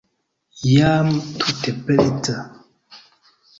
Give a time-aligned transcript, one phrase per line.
[0.69, 1.11] Jam
[1.43, 2.39] tute preta.